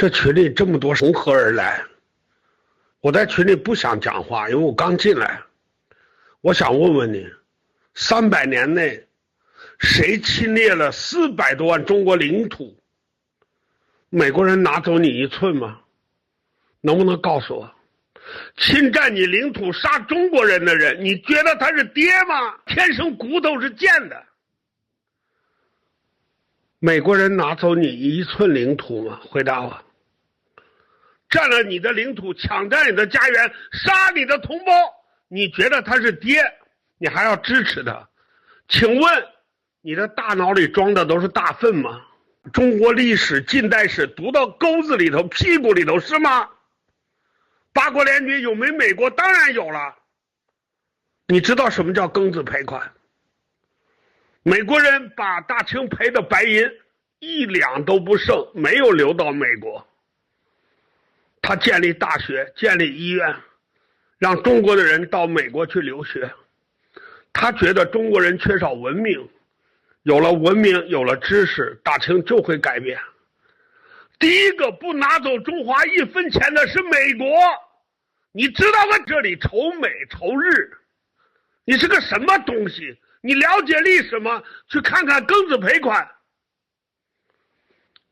[0.00, 1.84] 这群里这么多从何而来？
[3.02, 5.42] 我在群里不想讲话，因为我刚进来。
[6.40, 7.28] 我想问问你，
[7.92, 9.06] 三百年内，
[9.78, 12.74] 谁侵略了四百多万中国领土？
[14.08, 15.80] 美国人拿走你一寸吗？
[16.80, 17.70] 能不能告诉我，
[18.56, 22.54] 侵占你领土杀中国人的人，你觉得他是爹吗？
[22.64, 24.24] 天生骨头是贱的。
[26.78, 29.20] 美国人拿走你一寸领土吗？
[29.28, 29.78] 回答我。
[31.30, 34.72] 占了你的领土，抢占你的家园，杀你的同胞，
[35.28, 36.42] 你觉得他是爹，
[36.98, 38.08] 你还要支持他？
[38.68, 39.26] 请问，
[39.80, 42.04] 你的大脑里装的都是大粪吗？
[42.52, 46.48] 中国历史、近代史读到沟子里头、屁股里头是吗？
[47.72, 49.08] 八国联军有没美国？
[49.10, 49.94] 当然有了。
[51.28, 52.92] 你知道什么叫庚子赔款？
[54.42, 56.68] 美国人把大清赔的白银
[57.20, 59.86] 一两都不剩，没有流到美国。
[61.42, 63.34] 他建立大学，建立医院，
[64.18, 66.30] 让中国的人到美国去留学。
[67.32, 69.28] 他觉得中国人缺少文明，
[70.02, 73.00] 有了文明，有了知识，大清就会改变。
[74.18, 77.26] 第一个不拿走中华一分钱的是美国，
[78.32, 78.98] 你知道吗？
[79.06, 80.76] 这里仇美仇日，
[81.64, 82.98] 你是个什么东西？
[83.22, 84.42] 你了解历史吗？
[84.68, 86.10] 去看看庚子赔款，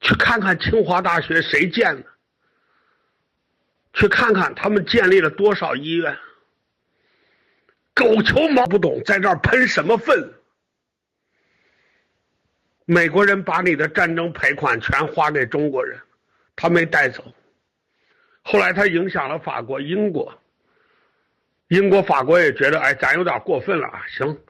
[0.01, 2.09] 去看看清华大学谁建的。
[3.99, 6.17] 去看看他们建立了多少医院。
[7.95, 10.33] 狗球毛不懂，在这儿喷什么粪？
[12.85, 15.99] 美国人把你的战争赔款全花给中国人，
[16.55, 17.25] 他没带走。
[18.43, 20.33] 后来他影响了法国、英国。
[21.67, 24.03] 英国、法国也觉得，哎，咱有点过分了啊！
[24.17, 24.41] 行，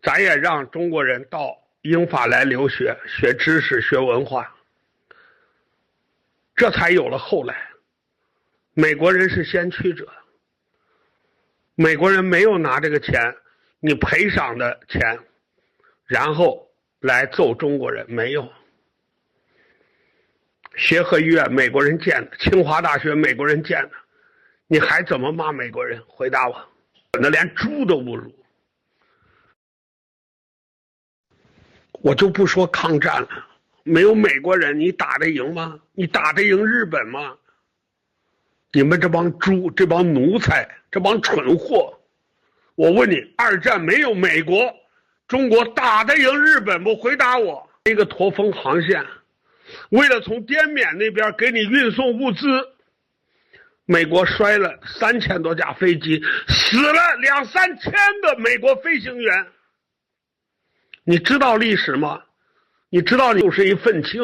[0.00, 4.54] 咱也让中国人到英法来留学，学知识、学文化。
[6.54, 7.65] 这才有了后来。
[8.78, 10.06] 美国人是先驱者，
[11.76, 13.34] 美国人没有拿这个钱，
[13.80, 15.18] 你赔偿的钱，
[16.04, 16.70] 然后
[17.00, 18.46] 来揍中国人，没有。
[20.76, 23.92] 协和医院美国人建的，清华大学美国人建的，
[24.66, 26.02] 你还怎么骂美国人？
[26.06, 26.68] 回答我，
[27.18, 28.30] 那连猪都不如。
[31.92, 33.46] 我就不说抗战了，
[33.84, 35.80] 没有美国人，你打得赢吗？
[35.94, 37.38] 你打得赢日本吗？
[38.76, 41.98] 你们这帮猪，这帮奴才，这帮蠢货！
[42.74, 44.70] 我问你，二战没有美国，
[45.26, 46.94] 中国打得赢日本不？
[46.94, 47.66] 回答我！
[47.86, 49.02] 一个驼峰航线，
[49.88, 52.46] 为了从滇缅那边给你运送物资，
[53.86, 59.46] 美国摔了三千多架飞机，死了两三千个美国飞行员。
[61.02, 62.22] 你知道历史吗？
[62.90, 64.20] 你知道你就是一愤青。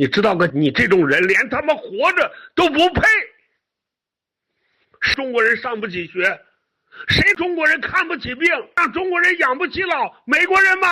[0.00, 3.02] 你知道个你这种人连他妈活着都不配。
[5.16, 6.40] 中国人上不起学，
[7.08, 10.22] 谁中国人看不起病，让中国人养不起老？
[10.24, 10.86] 美国人吗？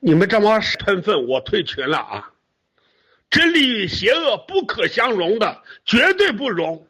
[0.00, 2.32] 你们这帮喷粪，我退群了啊！
[3.28, 6.88] 真理与邪恶不可相容的，绝对不容。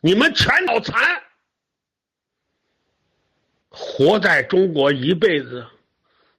[0.00, 1.22] 你们全脑残，
[3.68, 5.64] 活在中国一辈子，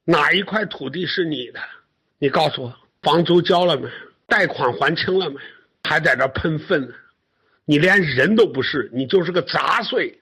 [0.03, 1.61] 哪一块土地是你的？
[2.23, 3.89] 你告诉我，房租交了没？
[4.27, 5.39] 贷款还清了没？
[5.83, 6.93] 还在这喷粪呢？
[7.65, 10.21] 你连人都不是，你就是个杂碎。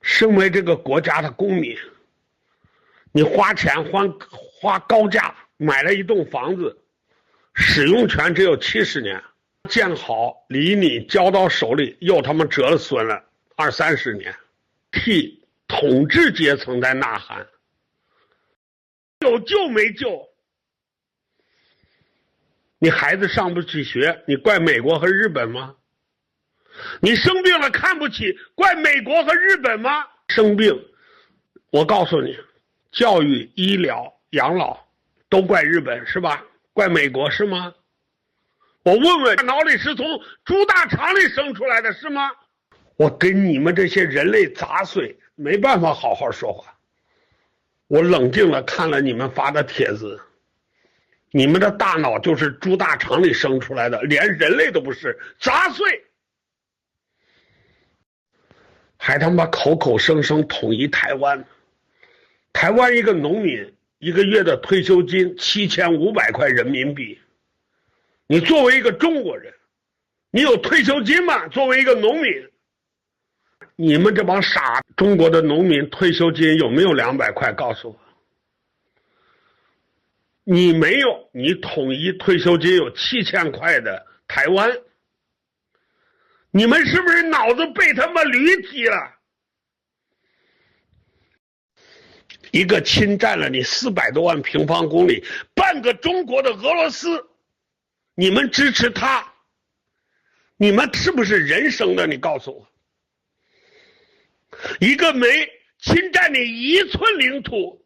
[0.00, 1.76] 身为这个国家的公民，
[3.12, 6.78] 你花钱花花高价买了一栋房子，
[7.52, 9.22] 使用权只有七十年，
[9.68, 13.22] 建好离你交到手里又他妈折损了
[13.56, 14.34] 二三十年，
[14.90, 17.46] 替统治阶层在呐喊。
[19.20, 20.28] 有救没救？
[22.78, 25.74] 你孩子上不起学，你怪美国和日本吗？
[27.00, 30.06] 你生病了看不起，怪美国和日本吗？
[30.28, 30.72] 生病，
[31.70, 32.38] 我告诉你，
[32.92, 34.78] 教育、医疗、养老
[35.28, 36.44] 都怪日本是吧？
[36.72, 37.74] 怪美国是吗？
[38.84, 40.06] 我问问，脑里是从
[40.44, 42.30] 猪大肠里生出来的是吗？
[42.94, 46.77] 我跟你们这些人类杂碎没办法好好说话。
[47.88, 50.20] 我冷静了，看了你们发的帖子，
[51.30, 56.04] 你们的大脑就是猪大肠里生出来的，连人类都不是，杂碎，
[58.98, 61.42] 还他妈口口声声统一台湾，
[62.52, 67.18] 台湾一个农民一个月的退休金七千五百块人民币，
[68.26, 69.54] 你作为一个中国人，
[70.30, 71.48] 你有退休金吗？
[71.48, 72.50] 作为一个农民？
[73.76, 74.82] 你们这帮傻！
[74.96, 77.52] 中国的农民退休金有没有两百块？
[77.52, 78.00] 告诉我。
[80.44, 84.70] 你没有你统一退休金有七千块的台湾，
[86.50, 89.14] 你们是不是脑子被他妈驴踢了？
[92.50, 95.22] 一个侵占了你四百多万平方公里、
[95.54, 97.28] 半个中国的俄罗斯，
[98.14, 99.34] 你们支持他？
[100.56, 102.06] 你们是不是人生的？
[102.06, 102.66] 你告诉我，
[104.80, 105.26] 一个没
[105.78, 107.84] 侵占你一寸领土，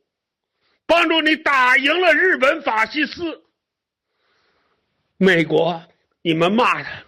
[0.87, 3.43] 帮助你打赢了日本法西斯，
[5.17, 5.83] 美国，
[6.23, 7.05] 你们骂他，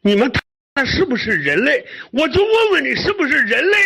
[0.00, 0.30] 你们
[0.74, 1.86] 他是不是人类？
[2.12, 3.76] 我就问问你，是不是人类？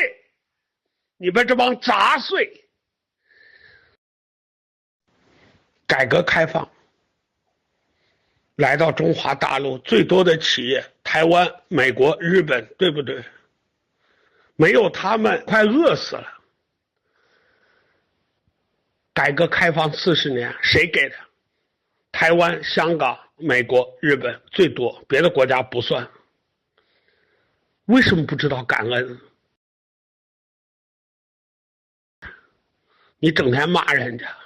[1.18, 2.64] 你们这帮杂碎！
[5.86, 6.70] 改革开放
[8.56, 13.24] 来到中华大陆最多的企业，台湾、美国、日本，对不对？
[14.60, 16.40] 没有他们，快饿死了。
[19.14, 21.14] 改革开放四十年，谁给的？
[22.10, 26.10] 台湾、香港、美国、日本最多，别的国家不算。
[27.84, 29.20] 为什么不知道感恩？
[33.20, 34.36] 你整天骂人家，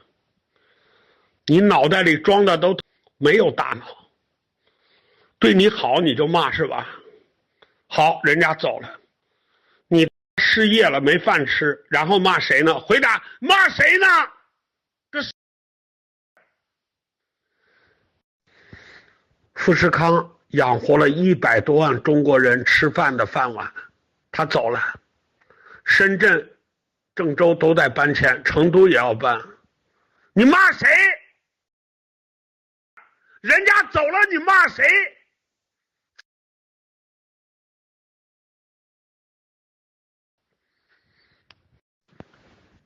[1.46, 2.76] 你脑袋里装的都
[3.16, 4.10] 没有大脑。
[5.38, 6.86] 对你好你就骂是吧？
[7.86, 9.00] 好，人家走了，
[10.38, 12.78] 失业了没饭吃，然后骂谁呢？
[12.80, 14.06] 回答，骂谁呢？
[15.10, 15.32] 这是
[19.54, 23.72] 富士康养活了一百多万中国人吃饭的饭碗，
[24.30, 25.00] 他走了，
[25.84, 26.48] 深圳。
[27.14, 29.38] 郑州都在搬迁，成都也要搬，
[30.32, 30.88] 你骂谁？
[33.42, 34.82] 人家走了，你骂谁？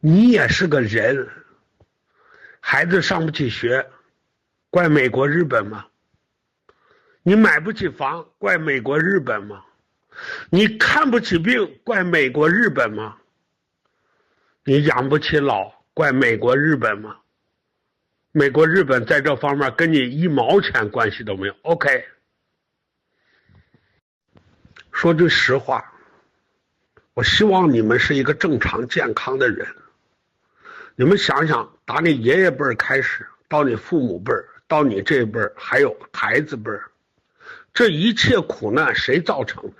[0.08, 1.28] 你也是个人，
[2.60, 3.90] 孩子上不起学，
[4.70, 5.84] 怪美国日本吗？
[7.24, 9.64] 你买不起房，怪美国日本吗？
[10.48, 13.16] 你看不起病，怪美国日本吗？
[14.62, 17.16] 你养不起老，怪美国、日本吗？
[18.30, 21.56] 美国、日本在这方面跟你一毛钱关系都没有。
[21.62, 22.06] OK，
[24.92, 25.92] 说句实话，
[27.14, 29.66] 我希望你们是一个正常健康的人。
[30.96, 36.90] 你们想想，打你爷爷辈儿开始，到你父母辈儿，到你这辈儿，还有孩子辈儿，
[37.72, 39.76] 这一切苦难谁造成的？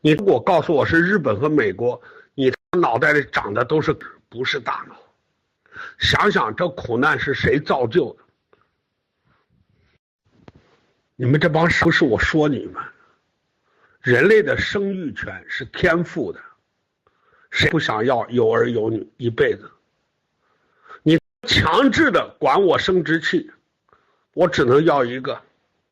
[0.00, 2.00] 你如果告诉我是日本和美国，
[2.34, 2.52] 你。
[2.80, 3.96] 脑袋里长的都是
[4.28, 4.96] 不是大脑？
[6.00, 8.24] 想想这苦难是谁造就的？
[11.14, 12.82] 你们这帮不是我说你们，
[14.00, 16.40] 人类的生育权是天赋的，
[17.52, 19.70] 谁不想要有儿有女一辈子？
[21.44, 23.50] 强制的管我生殖器，
[24.32, 25.40] 我只能要一个，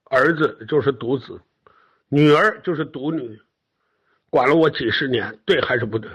[0.04, 1.40] 儿子就是独子，
[2.08, 3.40] 女儿就是独女，
[4.31, 6.10] 管了我几十年，对还是不对？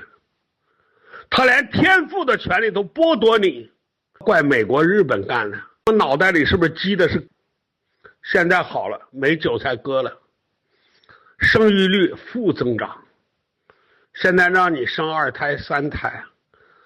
[1.29, 3.71] 他连天赋的权利都剥夺你，
[4.19, 5.59] 怪美国、日本干的。
[5.85, 7.27] 我脑袋里是不是积的是？
[8.23, 10.19] 现在好了，没韭菜割了，
[11.37, 13.03] 生育率负增长。
[14.13, 16.23] 现在让你生二胎、三胎，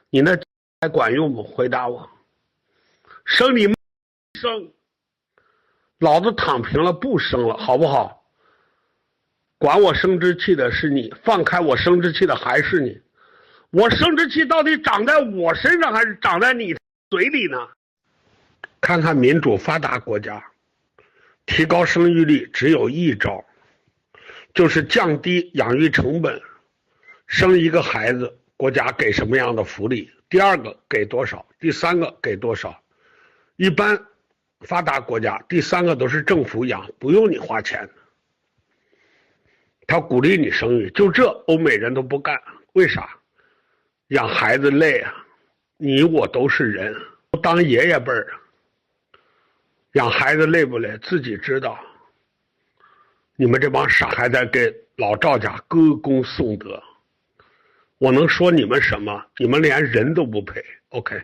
[0.10, 0.38] 你那
[0.82, 1.44] 还 管用不？
[1.44, 2.10] 回答我。
[3.26, 3.68] 生你
[4.40, 4.72] 生，
[6.00, 8.26] 老子躺平了，不生了，好不好？
[9.58, 13.02] 管我生殖器的是你，放开我生殖器的还是你。
[13.70, 16.76] 我生殖器到底长在我身上还是长在你
[17.10, 17.70] 嘴里呢？
[18.82, 20.44] 看看民主发达国家，
[21.46, 23.46] 提高生育率只有一招，
[24.54, 26.42] 就是降低养育成本。
[27.28, 30.12] 生一个孩子，国家给什么样的福利？
[30.28, 31.46] 第二个给多少？
[31.60, 32.81] 第三个给多少？
[33.56, 34.00] 一般
[34.62, 37.90] 发达国家，第三个都是政府养，不用你花钱。
[39.88, 42.42] 他鼓励你生育，就这欧美人都不干，
[42.74, 43.10] 为啥？
[44.08, 45.14] 养孩子累啊，
[45.78, 46.96] 你我都是人，
[47.42, 48.28] 当爷爷辈儿，
[49.94, 50.98] 养孩子累不累？
[51.00, 51.80] 自己知道。
[53.36, 56.82] 你们这帮傻孩子给老赵家歌功颂德，
[57.98, 59.26] 我能说你们什么？
[59.38, 60.64] 你们连人都不配。
[60.90, 61.22] OK。